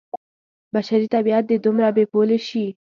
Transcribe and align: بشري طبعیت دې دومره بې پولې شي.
بشري 0.73 1.07
طبعیت 1.15 1.43
دې 1.49 1.57
دومره 1.65 1.89
بې 1.95 2.05
پولې 2.13 2.37
شي. 2.47 2.65